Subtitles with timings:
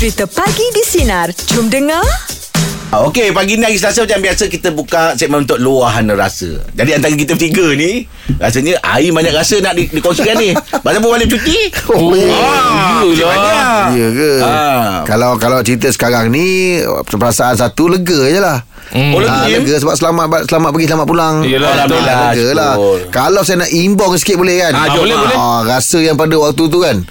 [0.00, 1.28] Cerita Pagi di Sinar.
[1.52, 2.00] Jom dengar.
[2.88, 6.56] Ah, Okey, pagi ni hari Selasa macam biasa kita buka segmen untuk luahan rasa.
[6.72, 8.08] Jadi antara kita bertiga ni,
[8.40, 10.56] rasanya Aim banyak rasa nak di, dikongsikan ni.
[10.56, 11.68] Macam pun balik cuti.
[11.92, 13.52] Oh, Ah, macam mana?
[13.92, 14.30] Ya ke?
[14.40, 15.04] Ah.
[15.04, 18.64] Kalau kalau cerita sekarang ni perasaan satu lega je lah.
[18.90, 19.12] Hmm.
[19.14, 21.34] Oh, Ah, lega, sebab selamat selamat pergi selamat pulang.
[21.44, 22.72] Yelah, Alhamdulillah, Ah, lega lah.
[23.12, 24.72] Kalau saya nak imbang sikit boleh kan?
[24.74, 25.20] Ah, jom, boleh, ah.
[25.22, 25.36] boleh.
[25.36, 27.04] Ah, rasa yang pada waktu tu kan.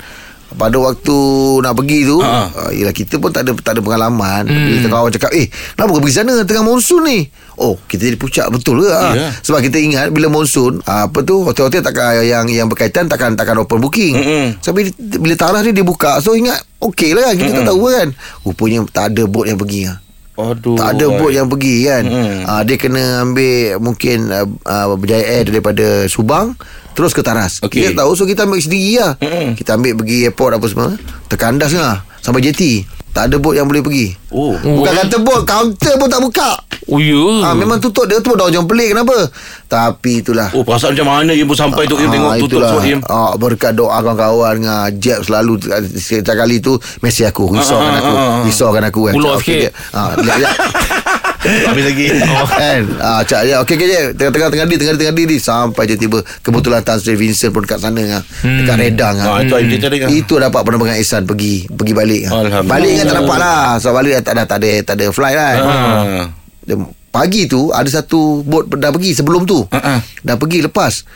[0.51, 1.17] Pada waktu
[1.59, 2.49] nak pergi tu Ah.
[2.49, 4.81] uh, Yelah kita pun tak ada tak ada pengalaman hmm.
[4.81, 7.19] Bila kawan cakap Eh kenapa kau pergi sana Tengah monsun ni
[7.55, 9.11] Oh kita jadi pucak betul ke ah?
[9.11, 9.29] Ya.
[9.39, 13.57] Sebab kita ingat Bila monsun ah, Apa tu Hotel-hotel takkan yang yang berkaitan Takkan takkan
[13.57, 14.45] open booking Mm-mm.
[14.59, 17.79] So bila, bila tarah ni dia buka So ingat Okey lah kan Kita tak tahu
[17.85, 18.07] kan
[18.41, 19.99] Rupanya tak ada boat yang pergi ah.
[20.39, 20.79] Aduh.
[20.79, 22.39] Tak ada bot yang pergi kan Mm.
[22.43, 26.55] uh, Dia kena ambil Mungkin uh, uh, Berjaya Air daripada Subang
[26.99, 27.79] Terus ke Taras Okey.
[27.87, 29.55] Kita tahu So kita ambil sendiri lah Mm-mm.
[29.55, 30.91] Kita ambil pergi airport apa semua
[31.31, 34.53] Terkandas lah Sampai JT Tak ada bot yang boleh pergi Oh.
[34.53, 38.45] Bukan kata bot Kaunter pun tak buka Oh ya Ah, memang tutup dia tu dah
[38.45, 39.29] macam pelik kenapa?
[39.67, 40.49] Tapi itulah.
[40.51, 42.69] Oh, perasaan macam mana pun sampai tu Im tengok tutup itulah.
[42.71, 42.99] semua Im.
[43.05, 48.07] Ah, berkat doa kawan-kawan dengan Jeb selalu setiap kali tu mesej aku, risaukan Ah, aku,
[48.07, 48.41] ah, ah, ah.
[48.41, 49.13] risaukan aku kan.
[49.13, 49.71] Pulau okey, sikit.
[49.91, 50.55] Ah, lihat lihat.
[51.39, 52.05] Habis lagi.
[52.11, 55.95] Oh, kan ah, Cak dia Okey okey je Tengah-tengah tengah di Tengah di Sampai je
[55.95, 58.21] tiba Kebetulan Tan Sri Vincent pun dekat sana kan.
[58.43, 59.47] Dekat Redang Ah, kan.
[59.47, 60.09] itu Aim cerita dia kan.
[60.09, 62.31] Itu dapat penerbangan Ihsan Pergi Pergi balik kan.
[62.41, 62.67] Alhamdulillah.
[62.67, 65.55] Balik kan tak dapat lah Sebab balik tak ada, tak ada Tak ada flight kan
[65.57, 66.25] Ah.
[66.59, 66.75] dia,
[67.09, 69.99] Pagi tu Ada satu bot dah pergi Sebelum tu Ah, ah.
[70.19, 71.07] Dah pergi lepas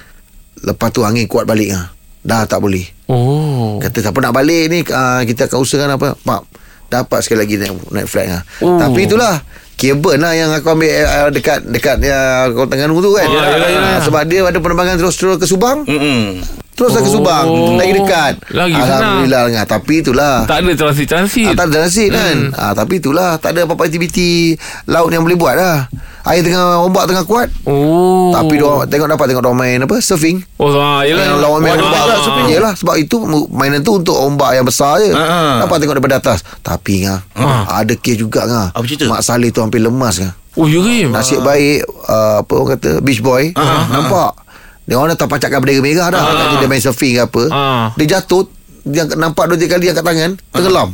[0.62, 1.92] Lepas tu angin kuat balik ha.
[2.20, 6.42] Dah tak boleh Oh Kata siapa nak balik ni uh, Kita akan usahakan apa Pak
[6.88, 8.40] Dapat sekali lagi naik, naik flight ha.
[8.60, 8.80] Oh.
[8.80, 9.44] Tapi itulah
[9.76, 13.28] Cable lah yang aku ambil uh, dekat dekat ya, Kota Terengganu tu kan.
[13.28, 13.92] Yelah, yelah, yelah.
[13.98, 15.84] Ah, sebab dia ada penerbangan terus-terus ke Subang.
[15.84, 16.63] Mm-mm.
[16.74, 17.14] Terus ke Oh.
[17.14, 17.46] Subang.
[17.76, 18.34] Lagi dekat.
[18.50, 18.90] Lagi senang.
[19.22, 19.40] Alhamdulillah.
[19.46, 19.68] Alhamdulillah.
[19.68, 20.36] Tapi itulah.
[20.44, 22.56] Tak ada transit-transit Ah, tak ada transit kan Hmm.
[22.56, 25.86] ah, Tapi itulah Tak ada apa-apa aktiviti Laut yang boleh buat lah
[26.24, 30.42] Air tengah Ombak tengah kuat Oh Tapi dia tengok dapat tengok dia main apa surfing.
[30.58, 32.48] Oh ah, yelah Yang lawan main ombak ah, surfing.
[32.50, 33.16] Yelah sebab itu
[33.50, 35.12] mainan tu untuk ombak yang besar je.
[35.12, 35.54] Ah, ah.
[35.62, 36.42] Dapat tengok daripada atas.
[36.60, 37.70] Tapi ngah, Ah.
[37.78, 38.68] ada kes juga ngah.
[38.72, 39.06] Apa cerita?
[39.06, 40.34] Mak Saleh tu hampir lemas ngah.
[40.54, 44.38] Oh ya Rim Nasib baik uh, apa orang kata beach boy Ah, nampak.
[44.84, 46.22] Dia orang dah terpacakkan bendera merah dah.
[46.24, 46.60] Ah.
[46.60, 47.44] Dia main surfing ke apa.
[47.52, 47.86] Ah.
[47.96, 48.48] Dia jatuh
[48.84, 50.90] dia nampak dua tiga kali angkat tangan tenggelam.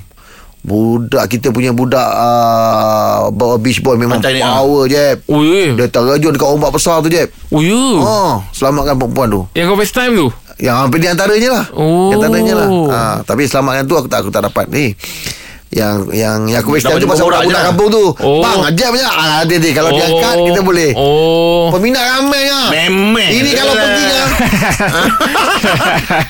[0.59, 4.59] Budak kita punya budak uh, bawa beach boy memang Pantai ni, ah.
[4.59, 5.07] power je.
[5.31, 7.25] Oh ya Dia terjun dekat ombak besar tu je.
[7.49, 9.41] Oh ya Oh, selamatkan perempuan tu.
[9.55, 10.27] Yang kau FaceTime tu
[10.59, 11.65] Yang hampir di antaranya lah.
[11.71, 12.11] Oh.
[12.11, 12.67] Di antaranya lah.
[12.67, 14.91] Ha, tapi selamatkan tu aku tak aku tak dapat ni.
[14.91, 14.97] Yang
[15.69, 17.63] yang yang aku FaceTime tu jumpa pasal orang budak je lah.
[17.69, 18.03] kampung tu.
[18.25, 18.41] Oh.
[18.41, 19.13] Bang, ajak banyak.
[19.13, 20.91] Ah, dia dia kalau dia angkat kita boleh.
[20.97, 22.67] Oh Peminat ramai ah.
[22.73, 23.29] Memang.
[23.29, 24.27] Ini kalau pergi ah.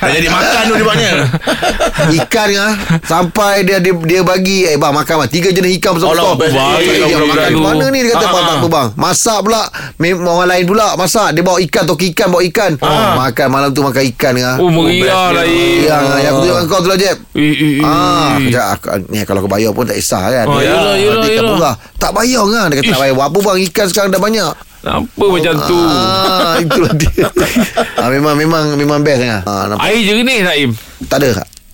[0.04, 1.12] Dah jadi makan tu dia.
[2.20, 2.72] Ikan ah
[3.08, 6.76] sampai dia dia, dia bagi eh bang makan bang tiga jenis ikan besar Allah, besar.
[6.76, 7.60] Baik lah dia makan tu.
[7.64, 8.60] mana ni dia kata Ah, bang tak ah.
[8.60, 8.88] apa bang.
[9.00, 9.62] Masak pula
[10.04, 11.28] orang lain pula masak.
[11.32, 12.72] Dia bawa ikan toki ikan bawa ikan.
[13.16, 14.56] Makan malam tu makan ikan ah.
[14.60, 17.16] Oh meriah lah Im Yang yang aku tunjuk kau tu lah Jeb.
[17.32, 17.86] Eh, eh, eh.
[17.86, 20.44] Ah, kejap aku, ni kalau kau bayar pun tak kisah kan.
[20.44, 21.46] Ah, yelah, Dia tak yelah.
[21.48, 21.74] murah.
[21.96, 22.66] Tak bayar kan.
[22.66, 23.14] Dia kata tak bayar.
[23.16, 24.52] Apa bang ikan sekarang dah banyak.
[24.80, 27.28] Apa macam tu Ah, itulah dia.
[27.94, 29.40] ah, memang memang memang best kan.
[29.44, 29.86] Ah, nampak?
[29.86, 30.70] Air jernih tak Im
[31.04, 31.30] Tak ada.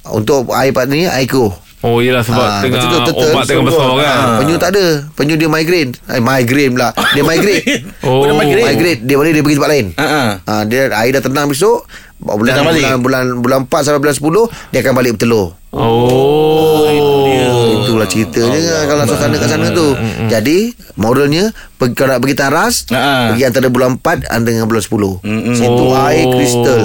[0.06, 1.55] Untuk air part ni air keruh.
[1.81, 4.87] Oh yelah sebab Ah, tengah tu, tetel, obat tengah besar kan Ah, penyu tak ada.
[5.15, 5.94] Penyu dia migraine.
[6.09, 6.91] Eh, migraine pula.
[7.15, 7.62] Dia migrate.
[8.03, 8.23] Oh.
[8.23, 8.67] Bukan migraine.
[8.67, 9.00] migrate.
[9.03, 9.87] Dia boleh dia pergi tempat lain.
[9.94, 10.31] Ha ah.
[10.43, 11.87] Ah, dia air dah tenang besok.
[12.17, 12.81] Bulan balik.
[12.83, 15.53] bulan, bulan bulan 4 sampai bulan 10 dia akan balik bertelur.
[15.71, 16.88] Oh,
[17.97, 19.89] Itulah ceritanya Allah kalau suasana kat sana tu.
[20.27, 20.59] Jadi
[20.95, 23.33] moralnya pergi kalau nak pergi taras, Ha.
[23.33, 25.25] pergi antara bulan 4 dan dengan bulan 10.
[25.25, 25.55] Mm-mm.
[25.57, 26.83] Situ air kristal.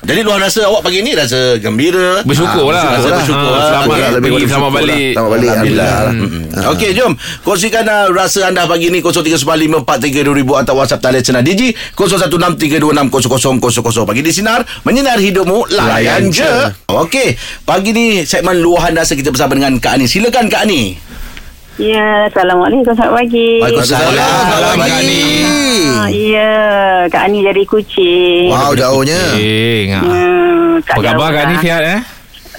[0.00, 2.24] Jadi luar rasa awak pagi ni rasa gembira.
[2.24, 3.52] Bersyukur lah Rasa bersyukur.
[3.52, 3.68] Ah, lah.
[3.68, 5.12] Selamat Okey, lebih pergi selamat balik lah.
[5.12, 5.92] Selamat balik Alhamdulillah.
[5.92, 6.56] Alhamdulillah.
[6.56, 6.72] Mm-mm.
[6.72, 7.12] Okey, jom.
[7.44, 14.08] Kongsikan uh, rasa anda pagi ni 0395432000 atau WhatsApp talian Sinar Digi 0163260000.
[14.08, 16.48] Pagi di Sinar, menyinar hidupmu, layan je.
[16.88, 17.36] Okey,
[17.68, 20.08] pagi ni segmen luahan rasa kita bersama dengan Kak Ani.
[20.08, 20.96] Silakan Kak Ani.
[21.76, 22.92] Ya, Assalamualaikum.
[22.92, 23.60] Selamat pagi.
[23.60, 24.16] Waalaikumsalam.
[24.16, 25.20] Selamat pagi.
[26.00, 26.52] Ah, ya,
[27.12, 28.48] Kak Ani dari Kuching.
[28.48, 29.20] Wow, jauhnya.
[29.36, 30.02] Eh, ngah.
[30.02, 31.60] Hmm, tak Apa khabar Kak Ni lah.
[31.60, 32.00] sihat eh?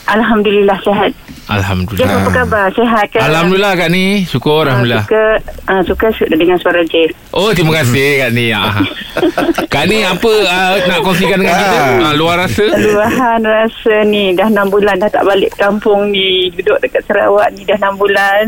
[0.08, 1.12] Alhamdulillah sihat.
[1.50, 2.66] Alhamdulillah apa khabar?
[2.72, 3.18] Sihat ke?
[3.20, 5.26] Alhamdulillah Kak Ni Syukur Ah, Alhamdulillah Suka,
[5.66, 7.12] ah, suka dengan suara Jeff.
[7.34, 8.78] Oh terima kasih Kak Ni ah.
[9.74, 11.78] Kak Ni apa uh, nak kongsikan dengan kita
[12.08, 16.54] uh, Luar rasa Luahan rasa ni dah 6 bulan dah tak balik kampung ni.
[16.54, 18.44] Duduk dekat Sarawak ni dah 6 bulan.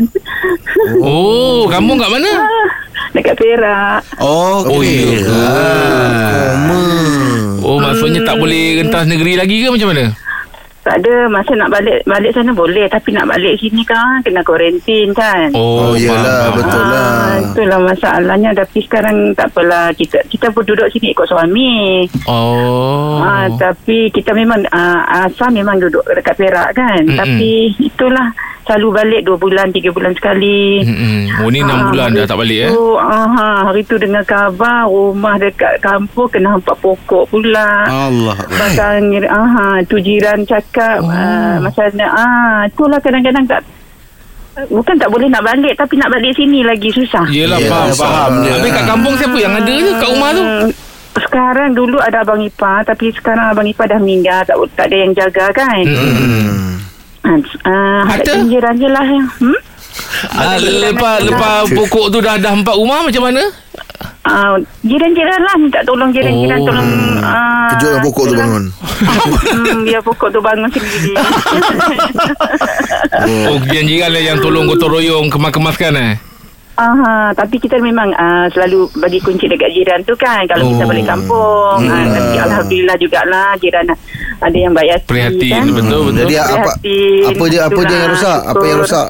[1.02, 2.66] Oh kamu kat mana Ah,
[3.14, 4.00] dekat Perak.
[4.18, 5.14] Oh, Oh, okey.
[5.14, 5.38] ya ke?
[5.38, 6.52] Ah.
[7.64, 10.12] Oh maksudnya tak boleh rentas negeri lagi ke macam mana
[10.84, 15.16] Tak ada masa nak balik balik sana boleh tapi nak balik sini kan kena kuarantin
[15.16, 15.48] kan.
[15.56, 17.00] Oh, yelah faham, betul lah.
[17.00, 22.04] Ah, itulah masalahnya tapi sekarang tak apalah kita kita pun duduk sini ikut suami.
[22.28, 23.16] Oh.
[23.16, 27.00] Ah, tapi kita memang ah, asal memang duduk dekat Perak kan.
[27.00, 27.16] Mm-mm.
[27.16, 27.50] Tapi
[27.80, 28.28] itulah
[28.64, 30.80] selalu balik dua bulan tiga bulan sekali.
[30.82, 31.44] Mm-mm.
[31.44, 32.70] Oh ni 6 Ah, bulan dah tak balik eh.
[32.70, 37.84] tu, aha, hari tu dengar khabar rumah dekat kampung kena hampak pokok pula.
[37.84, 38.36] Allah.
[38.48, 41.08] Pasal aha, tu jiran cakap oh.
[41.08, 43.60] uh, macam mana ah itulah kadang-kadang tak
[44.64, 47.26] bukan tak boleh nak balik tapi nak balik sini lagi susah.
[47.26, 48.32] Yelah Yelah, faham faham.
[48.38, 48.54] faham.
[48.54, 50.42] Habis kat kampung siapa yang ada je kat rumah tu?
[50.42, 50.68] Hmm,
[51.14, 55.12] Sekarang dulu ada abang ipar tapi sekarang abang ipar dah meninggal tak tak ada yang
[55.12, 55.84] jaga kan.
[55.84, 56.74] Hmm.
[58.34, 58.42] Harta?
[58.42, 59.04] harap jiran je lah.
[59.38, 59.58] Hmm?
[60.34, 63.42] Ah, lepas lepas pokok tu dah dah empat rumah macam mana?
[64.24, 66.66] Uh, jiran-jiran lah minta tolong jiran-jiran Oh.
[66.66, 66.88] tolong
[67.20, 68.64] uh, Kejutkan pokok tu bangun.
[69.54, 71.12] hmm, biar pokok tu bangun sendiri.
[73.46, 76.12] Oh, jiran-jiran lah yang tolong gotong royong kemas-kemaskan eh.
[76.74, 80.70] Aha, tapi kita memang uh, selalu bagi kunci dekat jiran tu kan kalau oh.
[80.70, 81.78] kita balik kampung.
[81.78, 81.86] Hmm.
[81.88, 83.86] Uh, tapi alhamdulillah jugalah jiran
[84.36, 85.64] ada yang baik hati Prihatin kan.
[85.70, 86.18] betul betul.
[86.20, 88.40] Jadi apa Prihatin, apa je apa je yang rosak?
[88.44, 89.08] Apa yang rosak?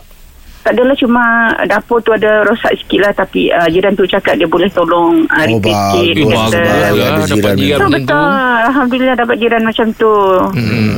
[0.60, 1.24] Tak adalah cuma
[1.62, 5.44] dapur tu ada rosak sikit lah tapi uh, jiran tu cakap dia boleh tolong uh,
[5.44, 5.92] Oh, repair bagus.
[5.92, 6.14] sikit.
[6.16, 6.32] Betul.
[6.32, 6.60] bagus kata.
[6.64, 8.32] Lah dapat jiran jiran Betul, betul.
[8.64, 10.14] Alhamdulillah dapat jiran macam tu.
[10.52, 10.92] Hmm.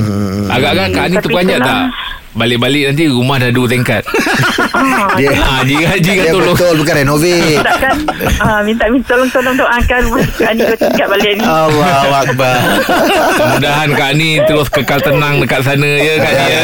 [0.47, 1.67] Agak-agak Kak Ani terperanjat itulah.
[1.67, 2.06] tak?
[2.37, 4.05] Balik-balik nanti rumah dah dua tingkat.
[4.71, 6.53] Ah, Dia Ah, jiran jiran dia tolong.
[6.53, 7.56] betul bukan renovate.
[7.59, 7.97] takkan
[8.38, 11.43] ah, minta-minta tolong-tolong doakan rumah Ani kau tingkat balik ni.
[11.43, 11.81] Allahu
[12.15, 12.56] Akbar.
[12.77, 16.62] Mudah-mudahan Kak Ani terus kekal tenang dekat sana ya Kak Ni ya.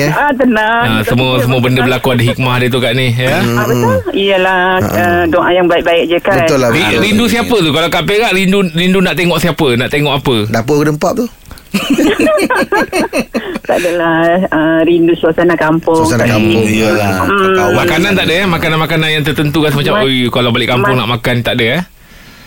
[0.00, 0.08] Ya.
[0.10, 0.84] Ah, tenang.
[0.90, 3.36] Ah, semua semua benda berlaku ada hikmah dia tu Kak Ni ya.
[3.36, 3.96] Ah, betul.
[4.10, 6.40] Iyalah uh, doa yang baik-baik je kan.
[6.40, 6.70] Betul lah.
[6.70, 6.96] Betul.
[6.98, 10.80] Rindu siapa tu Kalau kat Perak Rindu rindu nak tengok siapa Nak tengok apa Dapur
[10.80, 11.26] kedempat tu.
[13.62, 16.02] tak adalah uh, rindu suasana kampung.
[16.02, 16.62] Suasana kampung.
[16.62, 17.22] Iyalah.
[17.22, 17.72] Hmm.
[17.72, 21.00] Makanan tak ada eh Makanan-makanan yang tertentu kan Macam Ma- Oi, Kalau balik kampung Ma-
[21.00, 21.82] nak makan Tak ada eh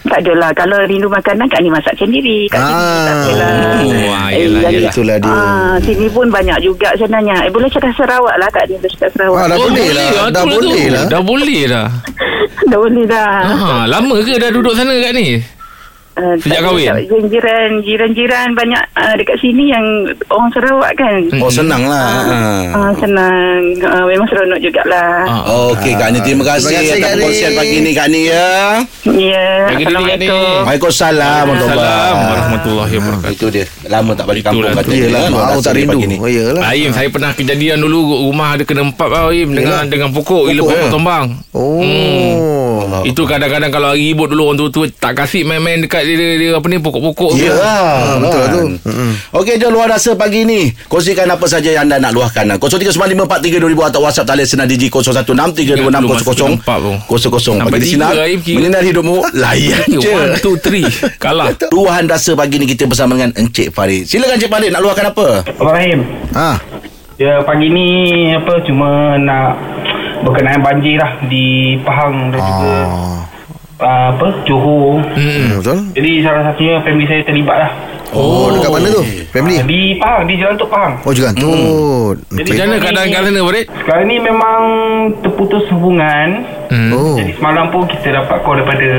[0.03, 0.51] Tak adalah.
[0.51, 2.51] Kalau rindu makanan Kak Ni masak sendiri.
[2.51, 2.99] Kat sini Ah.
[3.01, 3.51] tak adalah.
[3.79, 4.91] Oh, ah, yelah, jadi- yelah.
[4.91, 5.31] Itulah dia.
[5.31, 7.35] Ah, sini pun banyak juga sebenarnya.
[7.41, 8.75] Eh, boleh cakap Sarawak lah Kak Ni.
[8.75, 9.37] Boleh cakap Sarawak.
[9.37, 10.07] Ah, dah boleh lah.
[10.17, 11.03] ah, Dah boleh lah.
[11.07, 11.87] Dah boleh dah
[12.71, 13.31] dah boleh dah.
[13.45, 15.39] ha, Lama ke dah duduk sana Kak Ni
[16.13, 16.89] Uh, Sejak tak- kahwin?
[16.93, 19.85] tak- Jiran, jiran-jiran banyak uh, dekat sini yang
[20.29, 21.21] orang Sarawak kan.
[21.41, 22.21] Oh senang lah.
[22.69, 23.57] Ah, senang.
[23.81, 25.25] Uh, memang seronok jugalah.
[25.25, 25.41] Ah.
[25.73, 28.49] Okey Kak Ni terima kasih Terima kasih, atas perkongsian pagi ni Kak Ni ya.
[29.09, 29.47] Ya.
[29.73, 30.59] Assalamualaikum.
[30.63, 33.65] Waalaikumsalam Assalamualaikum warahmatullahi wabarakatuh Itu dia.
[33.89, 35.21] Lama tak balik kampung Itulah kata dia.
[35.33, 35.97] Mau tak dia rindu.
[36.21, 36.69] Oh.
[36.69, 40.89] Aim saya pernah kejadian dulu rumah ada kena empat Aim dengan dengan pokok eh?
[40.93, 41.25] tombang.
[41.57, 42.82] Oh.
[43.01, 46.49] Itu kadang-kadang kalau hari ribut dulu orang tu tak kasih main-main dekat dia, dia, dia
[46.53, 47.41] apa ni pokok-pokok tu.
[47.41, 48.63] Ya, Ah, betul lah tu.
[48.83, 49.11] Mm-mm.
[49.33, 50.69] Okey, jom luar rasa pagi ni.
[50.85, 52.45] Kongsikan apa saja yang anda nak luahkan.
[52.53, 55.89] 0395432000 atau WhatsApp talian sinar Digi 0163260000.
[55.89, 56.91] Nampak tu.
[57.07, 57.57] Kosong-kosong.
[57.57, 58.13] Sampai Pagi di tiga, sinar.
[58.53, 59.17] Menyinari hidupmu.
[59.41, 60.09] Layan je.
[60.09, 60.85] One, two, three.
[61.17, 61.55] Kalah.
[61.75, 64.05] Luahan rasa pagi ni kita bersama dengan Encik Farid.
[64.05, 65.27] Silakan Encik Farid nak luahkan apa?
[65.47, 65.99] Abang Rahim
[66.35, 66.59] Ha.
[67.15, 67.87] Ya pagi ni
[68.29, 69.53] apa cuma nak
[70.23, 73.19] berkenaan banjir lah di Pahang dan juga Ah.
[73.83, 75.03] uh, apa Johor.
[75.13, 75.19] Hmm.
[75.19, 75.77] Hmm, betul.
[75.93, 77.71] Jadi salah satunya family saya terlibat lah.
[78.13, 79.01] Oh, dekat mana tu?
[79.33, 79.57] Family.
[79.57, 80.93] Uh, di Pahang di Jalan Tok Pahang.
[81.01, 81.49] Oh, juga tu.
[82.29, 83.65] Jadi Macam mana keadaan kat sana Farid?
[83.73, 84.61] Sekarang ni memang
[85.19, 86.27] terputus hubungan.
[86.69, 86.91] Hmm.
[86.93, 87.17] Oh.
[87.17, 88.91] Jadi semalam pun kita dapat call daripada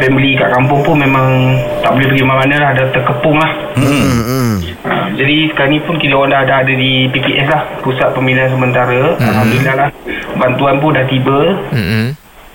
[0.00, 2.70] family kat kampung pun memang tak boleh pergi mana-mana lah.
[2.74, 3.52] Dah terkepung lah.
[3.74, 4.52] Hmm, hmm.
[4.84, 8.52] Ha, jadi sekarang ni pun kita orang dah, dah ada di PPS lah Pusat Pembinaan
[8.52, 9.28] Sementara hmm.
[9.32, 9.88] Alhamdulillah lah
[10.36, 11.40] Bantuan pun dah tiba
[11.72, 12.12] Hmm.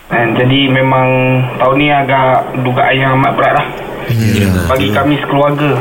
[0.10, 1.08] Dan jadi memang
[1.58, 3.68] tahun ni agak dugaan yang amat berat lah
[4.70, 5.74] Bagi kami sekeluarga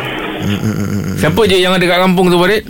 [1.21, 2.65] Siapa je yang ada kat kampung tu Farid?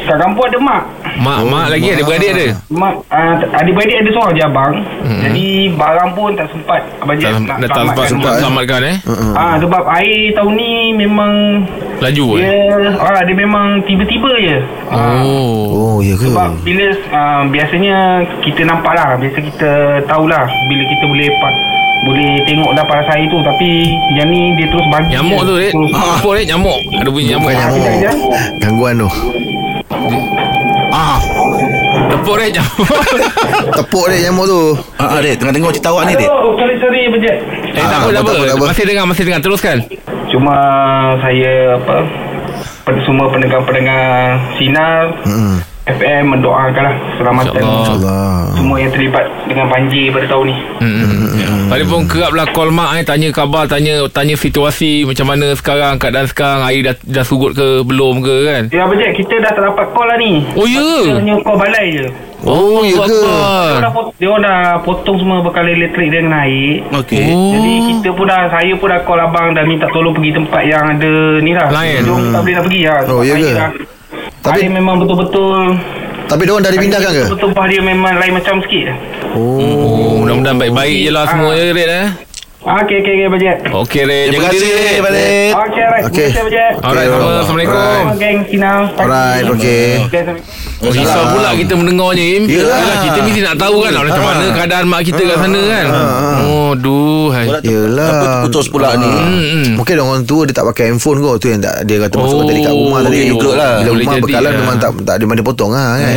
[0.00, 0.82] Kat kampung ada mak
[1.14, 2.46] Mak, mak lagi ada beradik ada?
[2.68, 4.72] Mak uh, adik-beradik ada seorang je abang
[5.04, 5.20] Hmm.
[5.20, 8.40] Jadi barang pun tak sempat Abang Tak, nak tak sempat selamatkan sempat eh?
[8.40, 8.96] selamatkan eh.
[9.36, 11.30] Ah sebab air tahun ni memang
[12.00, 12.40] Laju eh.
[12.40, 12.56] dia
[12.96, 14.56] ah dia memang tiba-tiba je.
[14.88, 15.60] Ah, Oh.
[15.94, 16.24] Oh, ya ke?
[16.26, 17.96] Sebab bila uh, biasanya
[18.40, 19.70] kita nampak lah Biasa kita
[20.04, 21.60] tahulah Bila kita boleh pa-
[22.04, 23.68] boleh tengok dah paras air tu Tapi
[24.12, 25.54] yang ni dia terus bagi Nyamuk tu.
[25.54, 26.46] Terus Apa Red?
[26.46, 26.78] Nyamuk.
[26.96, 27.50] Ada bunyi nyamuk.
[27.50, 28.36] Nyamuk.
[28.58, 29.08] Gangguan tu.
[30.94, 31.18] Ah,
[32.06, 32.86] Tepuk Red nyamuk.
[33.76, 34.60] Tepuk dia nyamuk tu.
[34.94, 36.30] ah, ah Red, tengah tengok cerita awak ni, Red.
[36.30, 37.36] Sorry sorry Bejat
[37.68, 38.54] Eh tak Ah, apa tak tak apa, tak apa.
[38.54, 38.64] apa.
[38.70, 39.76] Masih dengar masih dengar teruskan.
[40.28, 40.54] Cuma
[41.18, 41.96] saya apa
[43.02, 44.06] semua pendengar-pendengar
[44.54, 45.58] Sinar Hmm.
[45.84, 47.84] FM mendoakanlah keselamatan InsyaAllah.
[47.92, 48.56] Allah.
[48.56, 50.56] semua yang terlibat dengan banjir pada tahun ni.
[50.80, 51.28] Hmm.
[51.74, 55.98] Tadi pun kerap lah call mak eh Tanya khabar Tanya tanya situasi Macam mana sekarang
[55.98, 59.50] Keadaan sekarang Air dah, dah surut ke Belum ke kan Ya Abang Jack Kita dah
[59.50, 62.06] tak dapat call lah ni Oh ya Kita hanya call balai je
[62.44, 63.18] Oh, ya ke?
[63.74, 67.26] Dia orang, dia dah potong semua bekal elektrik dia naik Okey.
[67.26, 67.50] Oh.
[67.50, 70.84] Jadi kita pun dah Saya pun dah call abang Dah minta tolong pergi tempat yang
[70.86, 71.98] ada Ni lah Lain.
[71.98, 73.50] Dia orang tak boleh nak pergi lah Oh, ya Air ke?
[73.50, 73.72] dah-
[74.44, 75.52] Tapi- Air memang betul-betul
[76.24, 77.24] Tapi dia orang dah dipindahkan ke?
[77.28, 78.96] Betul-betul bah dia memang lain macam sikit.
[79.36, 82.08] Oh, mudah-mudahan baik-baik je lah semua ya Red eh
[82.64, 85.52] Okey, okey, okey, Jack Okey Red Terima Jaga kasih, diri Balik.
[85.52, 86.28] Okey, alright Okey.
[86.32, 88.00] Terima kasih, Jack Alright sama Assalamualaikum.
[88.16, 89.04] Geng Sinau pagi.
[89.04, 89.84] Alright, okey.
[90.08, 90.82] Okay, Assalamualaikum.
[90.84, 93.04] Oh, risau pula kita mendengarnya Im Yelah.
[93.04, 95.86] Kita mesti nak tahu kan Macam mana keadaan mak kita kat sana kan
[96.48, 97.46] Oh duh hai.
[97.68, 98.08] Yelah.
[98.08, 99.12] Apa putus pula ni?
[99.12, 99.68] Hmm, hmm.
[99.84, 102.48] Mungkin orang tua dia tak pakai handphone kot Tu yang tak, dia kata masuk Oh,
[102.48, 103.72] tadi kat rumah tadi boleh jugalah.
[103.76, 104.56] Bila Boleh rumah bekalan ah.
[104.64, 106.16] memang tak, tak ada mana potong lah kan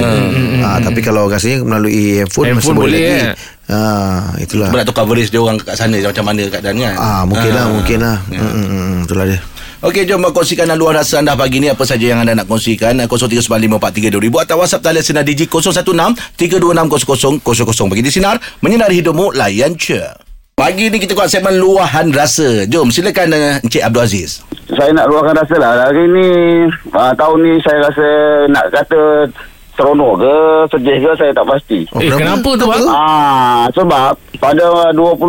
[0.63, 3.75] ha, Tapi kalau rasanya melalui handphone, Handphone masih boleh, boleh, lagi eh?
[3.75, 6.95] ha, Itulah Cuba nak tahu coverage dia orang kat sana macam mana keadaan kan.
[6.95, 7.69] Ah, mungkin lah, Ah.
[7.69, 8.17] mungkin lah.
[8.27, 9.39] Hmm, hmm, hmm, itulah dia.
[9.77, 14.41] Okey, jom kongsikan luar rasa anda pagi ni apa saja yang anda nak kongsikan 0395432000
[14.41, 20.01] atau WhatsApp talian sinar Digi 0163260000 bagi di sinar menyinari hidupmu layan je.
[20.57, 22.65] Pagi ni kita buat segmen luahan rasa.
[22.65, 24.41] Jom silakan uh, Encik Abdul Aziz.
[24.67, 26.27] saya nak luahkan rasa lah hari ni
[26.91, 28.07] uh, tahun ni saya rasa
[28.49, 29.29] nak kata
[29.77, 30.35] seronok ke
[30.73, 31.79] sedih ke saya tak pasti.
[31.93, 32.85] Oh, Eh kenapa tu bang?
[32.89, 35.21] Ah sebab pada 20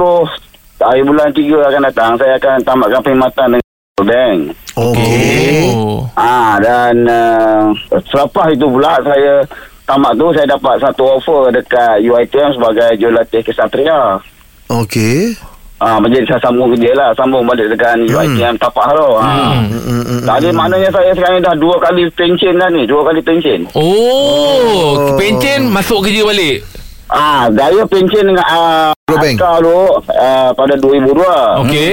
[0.80, 4.38] hari bulan 3 akan datang saya akan tamatkan perkhidmatan dengan bank.
[4.74, 5.62] Okey.
[5.76, 6.00] Oh.
[6.16, 7.68] Ah dan uh,
[8.08, 9.44] selepas itu pula saya
[9.84, 14.20] tamat tu saya dapat satu offer dekat UiTM sebagai jurulatih kesatria
[14.68, 15.32] Okey.
[15.78, 17.14] Ah, menjadi saya sambung kerja lah.
[17.14, 19.08] Sambung balik dengan UiTM tapak tu.
[19.14, 19.54] Ah.
[19.54, 20.20] Hmm, hmm, hmm.
[20.26, 22.82] Tadi maknanya saya sekarang dah dua kali pension dah ni.
[22.82, 26.66] Dua kali pension Oh Pencen masuk kerja balik?
[27.06, 29.38] Ah, Saya pension dengan uh, Bank.
[29.38, 29.78] Askar tu
[30.12, 31.92] uh, Pada 2002 Okey.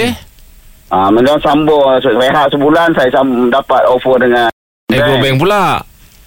[0.90, 4.50] Ah, Kemudian sambung Rehat sebulan Saya sam- dapat offer dengan
[4.92, 5.80] Negro Bank pula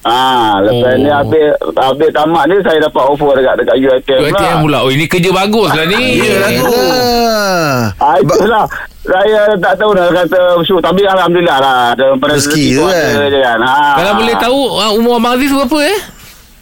[0.09, 0.97] Ah, lepas Oh.
[0.97, 1.47] ni habis
[1.77, 4.25] habis tamat ni saya dapat offer dekat dekat UiTM pula.
[4.25, 6.65] UiTM pula Oh ini kerja bagus lah ni Yelah tu.
[6.65, 7.77] Yelah.
[7.99, 8.65] Ah, itulah.
[9.01, 13.13] Saya tak tahu dah kata syuk tapi alhamdulillah lah daripada Rezeki tu kan.
[13.23, 13.59] ada kan.
[13.59, 13.77] Ha.
[13.95, 15.99] Kalau boleh tahu ah, Umur Abang Aziz berapa eh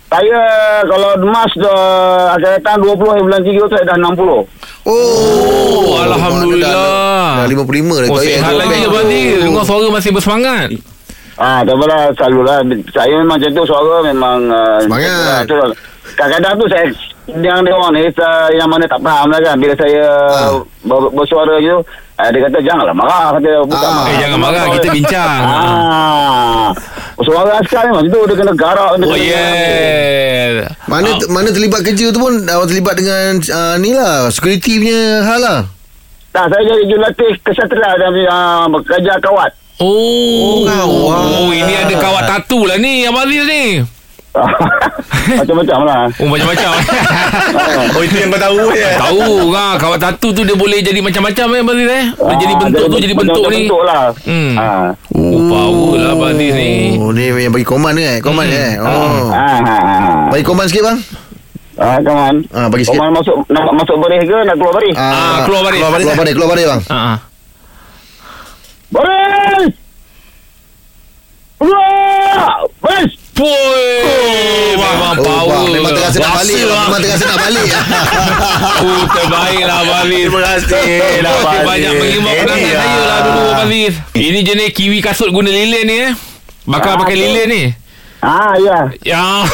[0.07, 0.41] Saya
[0.85, 1.81] kalau Mas dah
[2.33, 4.87] akan datang 20 hari bulan 3 tu saya dah 60.
[4.87, 6.71] Oh, Alhamdulillah.
[6.71, 8.09] Dah, dah 55 dah.
[8.09, 8.87] Oh yang lagi.
[8.87, 10.69] Abang Aziz Dengar suara masih bersemangat
[11.37, 15.45] Ah, tak apalah selalulah saya memang macam tu suara memang uh, Semangat.
[15.45, 15.69] tu lah.
[16.09, 16.85] Kadang-kadang tu saya
[17.29, 20.57] yang dia orang ni uh, yang mana tak faham lah kan bila saya Ah.
[20.81, 23.93] ber, bersuara je uh, dia kata janganlah marah kata bukan Ah.
[23.93, 24.07] marah.
[24.07, 26.69] Eh jangan marah Kita bincang Ah.
[27.19, 31.29] Suara askar memang tu dia kena garak dia Oh kena- yeah Mana Ah.
[31.29, 35.61] mana terlibat kerja tu pun awak terlibat dengan uh, ni lah security punya hal lah.
[36.31, 39.53] Tak saya jadi jurulatih kesatria dan uh, bekerja kawat.
[39.79, 43.65] Oh, Oh, oh, ini ada kawat tatu lah ni Abang Aziz ni
[45.41, 46.03] Macam-macam lah.
[46.15, 46.71] Oh macam-macam
[47.97, 48.97] Oh itu yang kau tahu ya.
[48.97, 52.53] Tahu kan Kawat tatu tu dia boleh jadi macam-macam eh Abang Aziz eh Dia jadi
[52.53, 54.03] Ah, bentuk tu jadi bentuk ni bentuk lah.
[54.23, 54.53] Hmm.
[54.55, 54.89] Ah.
[55.11, 58.17] Oh power lah Abang Aziz ni Oh ni yang bagi koman ni eh.
[58.21, 58.57] Koman Hmm.
[58.59, 58.71] eh.
[58.79, 59.29] Oh.
[59.29, 60.17] Ah, ah, ah.
[60.29, 60.99] Bagi koman sikit bang.
[61.77, 62.35] Ah, kawan.
[62.51, 62.97] Ah, bagi sikit.
[62.97, 64.97] Kawan masuk nak masuk baris ke nak keluar baris?
[64.97, 65.77] Ah, keluar baris.
[65.79, 66.05] Keluar baris.
[66.07, 66.81] Keluar baris, keluar baris bang.
[66.87, 67.19] Ah, ah.
[68.87, 69.73] Baris!
[71.59, 72.49] Keluar!
[72.79, 73.13] Baris!
[73.37, 73.53] Pui
[74.73, 76.63] Memang Oh, power bang, memang terasa nak balik.
[76.63, 76.85] lah.
[76.87, 77.69] Memang terasa nak balik.
[78.77, 80.69] Oh terbaik lah Abang Aziz Terima kasih
[81.25, 82.57] lah Terima Abang banyak mengimbau lah.
[82.57, 86.13] saya lah dulu Aziz Ini jenis kiwi kasut guna lilin ni eh
[86.65, 87.63] Bakal Ah, pakai lilin ni
[88.19, 88.79] Ah, ya.
[89.01, 89.23] Ya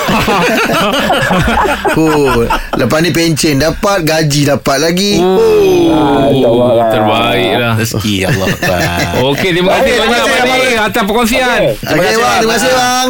[1.95, 5.19] Oh, lepas ni pencen dapat, gaji dapat lagi.
[5.19, 6.89] Ah, insyaAllah lah.
[6.89, 8.49] Terbaik lah Rezeki Allah.
[9.29, 11.49] Okey terima kasih Baik, banyak terima Abang kasih, Aziz Atas perkongsian
[11.85, 13.09] Okey bang, terima kasih bang.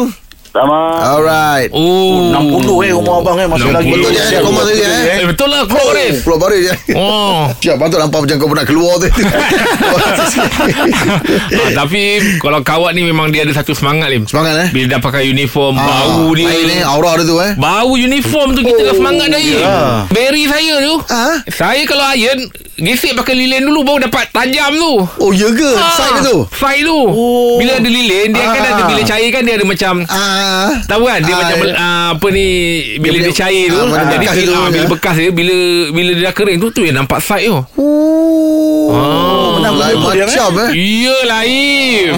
[0.53, 1.01] Sama.
[1.01, 1.73] Alright.
[1.73, 3.77] Oh 60 eh umur abang eh masih 60.
[3.81, 3.89] lagi.
[3.89, 5.01] Betul je, eh, koma tu je, eh.
[5.17, 6.73] Eh betul lah keluar baris Keluar baris je.
[6.93, 9.09] Oh Siap, patut nampak macam kau pernah keluar tu.
[11.57, 12.01] ah, Tapi
[12.37, 14.69] Kalau kawat ni memang Dia ada satu semangat Lim Semangat eh.
[14.69, 17.51] Bila dah pakai uniform Bau dia Lain eh, aura dia tu eh.
[17.57, 19.57] Bau uniform tu Kita dah semangat dah ya.
[20.13, 21.35] Berry saya tu Ah?
[21.49, 25.71] Saya kalau iron Gesek pakai lilin dulu Baru dapat tajam tu Oh, ya ke?
[25.73, 26.41] Ah, Side tu?
[26.49, 27.55] Side tu oh.
[27.55, 28.69] Bila ada lilin Dia kan Ah.
[28.71, 30.69] ada Bila cair kan Dia ada macam Ah.
[30.83, 31.65] Tahu kan Dia Ah, macam ya.
[31.71, 32.47] uh, Apa ni
[32.97, 34.89] Bila Dia dia, cair tu ah, mana Jadi bekas ah, bila ya.
[34.89, 35.55] bekas dia Bila
[35.91, 38.89] bila dia dah kering tu Tu yang nampak side tu Oh.
[38.89, 39.22] Ah.
[39.75, 40.69] Lain betul dia, macam eh?
[40.71, 42.11] Iyalah Im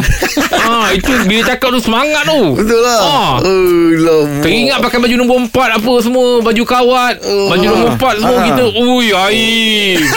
[0.55, 2.41] ah, Itu bila cakap tu semangat tu.
[2.53, 2.99] Betul lah.
[2.99, 3.33] Ah.
[3.39, 4.41] Oh, lama.
[4.41, 9.07] Teringat pakai baju nombor empat apa semua Baju kawat Baju nombor empat semua kita Ui
[9.09, 9.99] Aim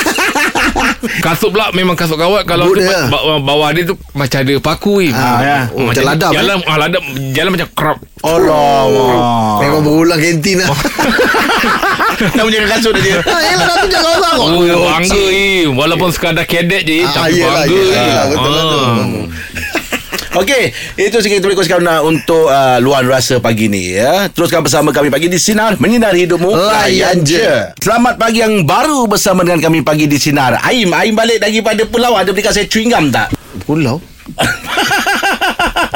[1.20, 2.42] Kasut pula memang kasut kawat.
[2.44, 3.06] Kalau tu dia.
[3.06, 5.58] ba- bawah dia tu Macam ada paku Im Ah, ya.
[5.72, 7.02] Oh, macam ladam, Jalan ah, ladam
[7.32, 8.82] Jalan macam krap Allah
[9.60, 10.68] Memang berulang kantin lah
[12.34, 14.58] Nak menjaga kasut dia Ah, Yelah dah tunjuk kau orang Oh,
[14.90, 18.30] bangga Im Walaupun sekadar cadet je Ah, Tapi yelah, bangga yelah, Im.
[18.32, 18.78] betul lah tu.
[18.78, 18.96] Ah.
[20.38, 24.28] Okey, itu sikit kita boleh kongsikan uh, untuk uh, luar rasa pagi ni ya.
[24.28, 27.74] Teruskan bersama kami pagi di Sinar Menyinari Hidupmu Layan je.
[27.74, 30.60] Selamat pagi yang baru bersama dengan kami pagi di Sinar.
[30.62, 33.32] Aim, Aim balik daripada pulau ada berikan saya chewing gum tak?
[33.64, 33.98] Pulau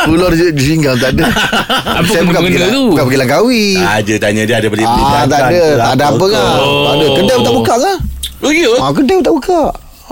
[0.04, 1.24] Pulau di, di singgah tak ada.
[1.98, 2.82] Apa Saya bukan pergi, tu?
[2.90, 3.64] bukan pergi Langkawi.
[3.78, 7.06] Aja tanya dia ada beli beli Ah, tak ada Tak ada apa kan Tak ada.
[7.14, 7.96] Kedai tak buka kan
[8.42, 8.70] Oh, ya?
[8.76, 9.60] Ah, kedai tak buka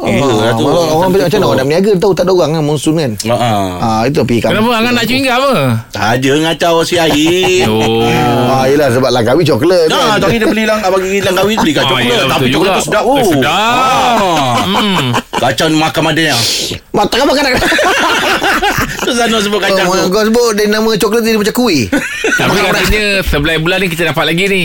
[0.03, 0.65] Ya tu.
[0.65, 3.13] Orang, orang macam mana orang nak berniaga tahu tak ada orang kan monsun kan.
[3.23, 3.35] Ha.
[3.35, 3.71] ah.
[3.79, 4.57] Ah itu pergi kampung.
[4.59, 5.53] Kenapa Angan nak chewing gum apa?
[5.91, 7.69] Saja ngacau si Aim.
[7.71, 8.05] Oh
[8.51, 10.23] Ah yelah sebab langkawi coklat Nah, kan.
[10.23, 12.07] tadi dia beli lang bagi langkawi beli Ah, kacau coklat.
[12.07, 12.71] yelah, Tapi coklat juga.
[12.73, 13.05] tu sedap.
[13.05, 13.19] Oh.
[13.23, 13.53] Sedap.
[13.53, 14.55] Ah.
[14.61, 15.05] Hmm.
[15.33, 16.37] Kacau makan madanya.
[16.91, 17.45] Mata kau makan
[19.01, 20.09] Susah nak sebut kacau Kau, tu.
[20.09, 21.89] kau sebut dia nama coklat dia macam kuih.
[22.31, 24.65] Tapi katanya sebelah bulan ni kita dapat lagi ni.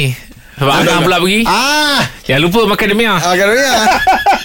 [0.56, 1.44] Sebab Angang pula pergi.
[1.44, 3.20] Ah, Jangan lupa makan demi ah.
[3.20, 3.74] ah kan ya.
[3.76, 3.88] Ah.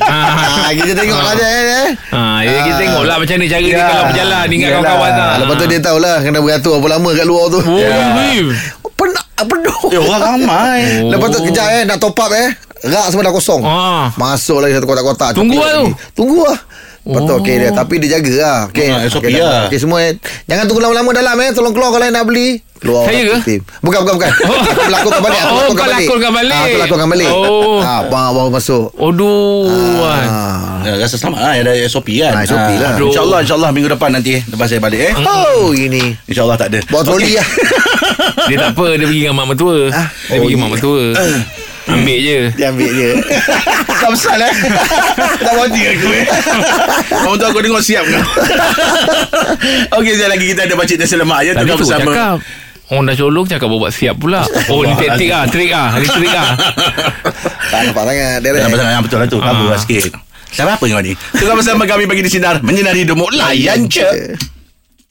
[0.66, 1.86] Ah kita tengok aja eh.
[2.10, 3.84] Ha, ya, kita tengoklah macam ni cara dia Ya.
[3.84, 4.82] kalau berjalan ingat Yalah.
[4.82, 5.22] kawan-kawan tak.
[5.22, 7.60] Ah, lepas tu dia tahulah kena beratur apa lama kat luar tu.
[7.60, 8.50] Oh, yeah.
[8.90, 9.80] Penak penuh.
[9.88, 10.80] Eh, orang ramai.
[11.00, 11.08] Oh.
[11.14, 12.48] Lepas tu kejap eh nak top up eh.
[12.82, 13.62] Rak semua dah kosong.
[13.62, 14.10] Ah.
[14.14, 15.30] Masuk lagi satu kotak-kotak.
[15.32, 15.86] Tunggu lah tu.
[16.12, 16.58] Tunggu lah.
[17.00, 18.58] Lepas tu okey dia Tapi dia jaga lah.
[18.68, 18.86] Okey.
[18.86, 19.66] Ah, SOP Okey, lah.
[19.66, 19.98] Okey semua.
[20.02, 20.12] Eh.
[20.44, 21.50] Jangan tunggu lama-lama dalam eh.
[21.50, 22.60] Tolong keluar kalau nak beli.
[22.76, 23.36] Keluar Saya ke?
[23.42, 23.60] Tim.
[23.80, 24.30] Bukan bukan bukan.
[24.40, 26.54] Aku lakonkan balik Aku Oh, kau lakonkan balik.
[26.54, 27.28] Ah, Aku lakonkan balik.
[27.28, 27.76] Oh.
[27.78, 28.84] ah, Baru baru masuk.
[28.94, 30.00] Aduh.
[30.00, 30.80] ah.
[30.80, 32.32] Ya, rasa selamat lah Ada SOP kan?
[32.32, 32.90] Ah, SOP lah.
[32.90, 35.12] Ah, InsyaAllah InsyaAllah minggu depan nanti eh, Lepas saya balik eh?
[35.18, 36.16] Oh ini.
[36.24, 36.80] InsyaAllah tak ada.
[36.88, 37.48] Bawa troli lah.
[38.46, 39.88] Dia tak apa Dia pergi dengan mak mertua.
[39.88, 40.00] Dia
[40.36, 40.60] Oh, pergi ya.
[40.60, 41.02] mak mertua
[41.92, 42.38] Ambil je.
[42.54, 43.10] Dia ambil je.
[44.00, 44.54] Tak besar eh
[45.44, 46.24] Tak body aku eh.
[47.20, 48.22] Orang tu aku dengar siap kan
[49.92, 51.52] Okey sekali lagi kita ada Pakcik Nasi Lemak ya.
[51.52, 52.08] Tukar tu bersama.
[52.08, 52.36] cakap
[52.88, 54.40] Orang dah colong cakap bawa siap pula.
[54.66, 56.48] Oh ni taktik lah Trik lah Ni trik lah
[57.66, 59.70] Tak nampak sangat Dia Dalam pasal yang betul lah tu Kabur Ah.
[59.70, 60.02] lah sikit.
[60.48, 61.12] Siapa apa kau ni?
[61.30, 64.08] Tukar bersama kami Pagi di Sinar Menyinari hidupmu Layan je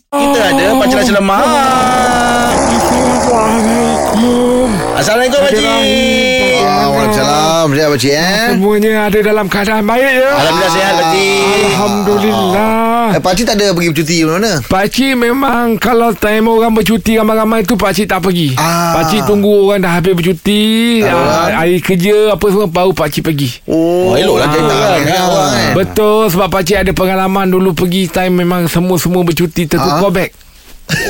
[0.09, 1.43] Kita ada Pakcik Nasi Lemak
[4.97, 6.28] Assalamualaikum Pakcik
[7.09, 10.29] Waalaikumsalam Siap pakcik eh Semuanya ada dalam keadaan baik ya.
[10.29, 13.05] Alhamdulillah sihat Pakcik Alhamdulillah.
[13.09, 17.73] Eh, Pakcik tak ada pergi bercuti mana Pakcik memang kalau time orang bercuti ramai-ramai tu
[17.73, 18.53] pakcik tak pergi.
[18.55, 18.93] Ah.
[18.95, 20.61] Pakcik tunggu orang dah habis bercuti,
[21.01, 23.49] ah, hari kerja apa semua baru pakcik pergi.
[23.65, 25.73] Oh elok lah cerita Ah, kan?
[25.73, 30.13] Betul sebab pakcik ada pengalaman dulu pergi time memang semua-semua bercuti tertukar Ah.
[30.13, 30.29] beg.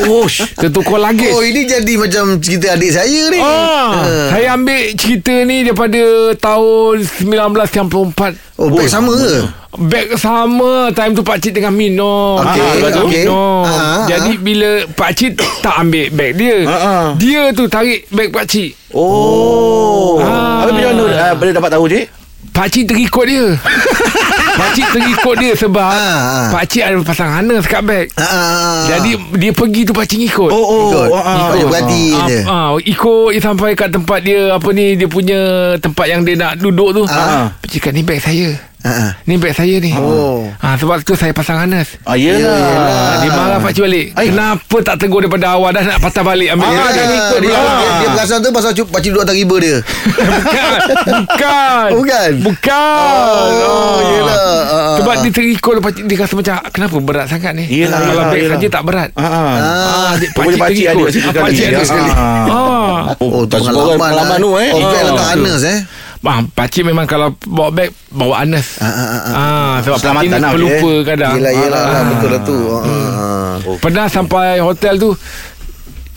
[0.06, 1.32] Osh Tertukar luggage.
[1.32, 3.40] Oh ini jadi macam cerita adik saya ni.
[3.40, 6.04] Ah, saya ambil cerita ni daripada
[6.36, 8.60] tahun 1994.
[8.60, 9.34] Oh beg sama ke?
[9.80, 10.92] Beg sama.
[10.92, 13.24] Time tu pakcik tengah minum Okey, lepas tu okey.
[13.24, 17.06] Minum Ah, ah, Jadi bila pakcik tak ambil beg dia Ah, ah.
[17.16, 20.20] Dia tu tarik beg pakcik Oh.
[20.20, 20.66] Ah.
[20.66, 22.06] Habis mana uh, Boleh dapat tahu cik?
[22.52, 23.46] Pakcik terikut dia
[24.60, 26.48] Pakcik terikut dia sebab Ah, ah.
[26.52, 28.80] Pakcik ada pasang harness kat beg ah, ah.
[28.86, 31.08] Jadi dia pergi tu pakcik ikut Oh oh Ikut.
[31.10, 35.08] Ikut je berhati Ah, je ah, ikut dia sampai kat tempat dia apa ni dia
[35.08, 35.40] punya
[35.78, 37.04] tempat yang dia nak duduk tu.
[37.08, 37.56] Ah.
[37.60, 38.52] Pakcik kat ni beg saya.
[38.80, 39.12] Ah.
[39.24, 39.92] Ni beg saya ni.
[39.92, 40.48] Oh.
[40.58, 42.00] Ah sebab tu saya pasang harness.
[42.04, 42.48] Ah, yelah.
[42.48, 44.08] Ah, dia marah pakcik balik.
[44.16, 44.32] Ay.
[44.32, 47.40] Kenapa tak tegur daripada awal dah nak patah balik ambil Ah, dia, dia dia, ikut
[47.40, 48.09] dia, dia.
[48.20, 49.76] Perasan tu pasal cu- pakcik duduk atas riba dia.
[49.80, 50.78] Bukan.
[51.16, 51.88] Bukan.
[51.90, 52.32] Oh, bukan?
[52.44, 53.48] Bukan.
[53.64, 54.00] Oh, Ah.
[54.06, 54.36] yelah.
[54.36, 55.20] Ah, ah, Sebab ah.
[55.22, 57.66] dia terikut pakcik dia rasa macam kenapa berat sangat ni.
[57.66, 58.58] Yelah, Kalau yelah.
[58.58, 59.10] saja tak berat.
[59.16, 60.12] Ah, ah.
[60.20, 61.10] Pakcik, pakcik ada terikut.
[61.10, 61.40] sekali.
[61.40, 62.12] Pakcik ada sekali.
[62.12, 62.20] ah.
[62.20, 63.00] Ah.
[63.18, 64.38] Oh, tak pengalaman pengalaman lah.
[64.38, 64.70] tu, eh.
[64.70, 65.02] Oh, Ah.
[65.02, 65.80] letak harness eh.
[66.20, 68.76] Bang, pakcik memang kalau bawa beg bawa harness.
[68.78, 71.00] Ah, ah, ah, Ah, sebab pakcik ni pelupa eh.
[71.08, 71.34] kadang.
[71.34, 71.96] Yelah, yelah lah.
[71.96, 72.04] Ah.
[72.06, 72.58] Betul lah tu.
[72.68, 73.54] Ah, ah.
[73.80, 75.10] Pernah sampai hotel tu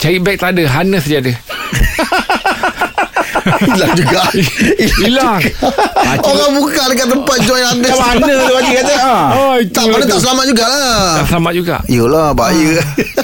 [0.03, 1.31] Cari beg tak ada Harness je ada
[3.43, 4.23] Hilang juga.
[5.03, 5.39] Hilang
[6.23, 7.91] Orang buka dekat tempat join harness.
[7.95, 9.23] Macam mana tu pakcik kata ah.
[9.35, 10.99] oh, Tak, mana tak selamat jugalah.
[11.19, 12.79] Tak selamat juga Yolah, bahaya.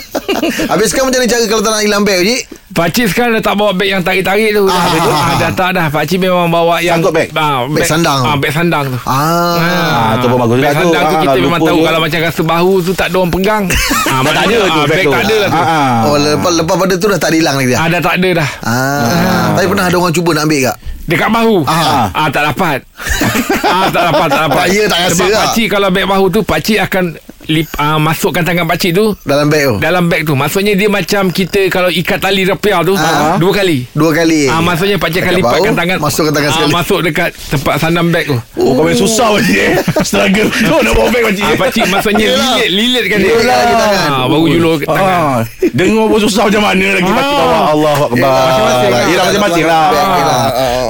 [0.71, 2.41] Habis sekarang macam mana cara kalau tak nak hilang beg, Cik?
[2.79, 4.99] Pakcik sekarang dah tak bawa beg yang tarik-tarik tu dah, Ah, tu.
[5.05, 7.27] ah, Ah, dah tak dah Pakcik memang bawa yang Sangkut beg?
[7.33, 8.19] ah, Beg sandang.
[8.23, 9.59] ah, Beg sandang tu Ah.
[9.59, 10.79] Ah, tu pun bagus Beg juga tu.
[10.81, 11.83] sandang tu Ah, kita kalau memang tahu tu.
[11.83, 13.63] Kalau macam rasa bahu tu tak ada orang pegang
[14.07, 15.95] ah, Tak ada tu ah, beg Beg tak ada lah tu Ah, ah.
[16.05, 17.77] Oh, lepas, lepas pada tu dah tak hilang lagi dia?
[17.77, 19.51] ah, Dah tak ada dah Ah.
[19.51, 20.77] Tapi pernah ada orang cuba nak ambil tak?
[21.09, 22.13] Dekat bahu Ah.
[22.13, 22.29] ah.
[22.29, 22.85] tak dapat
[23.65, 25.39] ah, Tak dapat Tak dapat ya, tak rasa Sebab lah.
[25.43, 27.03] pakcik kalau beg bahu tu Pakcik akan
[27.47, 31.27] lip, ah, Masukkan tangan pakcik tu Dalam beg tu Dalam beg tu Maksudnya dia macam
[31.27, 33.35] Kita Kalau ikat tali rapiah tu Ah.
[33.35, 36.71] Dua kali Dua kali Ah, maksudnya pakcik akan lipatkan bahu, tangan Masukkan tangan ah, sekali
[36.71, 39.73] Masuk dekat Tempat sandam beg tu Oh, kau main susah pakcik eh.
[40.07, 41.43] Struggle tu nak bawa beg pakcik.
[41.43, 42.53] ah, Pakcik maksudnya Yelah.
[42.59, 44.09] Lilit Lilit kan dia Yelah, lagi tangan.
[44.11, 45.37] ah, Baru julur tangan Ah,
[45.71, 47.39] dengar pun susah macam mana lagi pakcik Ah.
[47.39, 47.59] bawa.
[47.71, 48.29] Allah Akbar.
[48.29, 49.03] Lah.
[49.07, 49.87] Yelah macam-macam lah.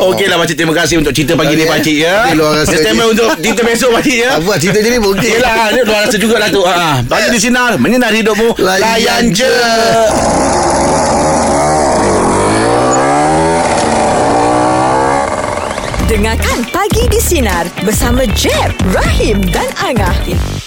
[0.09, 0.35] Beg yelah.
[0.35, 1.71] Okeylah pakcik terima kasih untuk cerita pagi ni Okey.
[1.71, 2.15] pakcik ya.
[2.25, 3.05] Okey, luar je.
[3.09, 4.29] untuk cerita besok pakcik ya.
[4.37, 7.01] Apa cerita je ni Okey Yelah Dia luar rasa jugalah tu ha.
[7.05, 9.51] Pagi di sinar Menyinar hidupmu Layan Layan je
[16.09, 20.58] Dengarkan Pagi di Sinar bersama Jeb, Rahim dan Angah.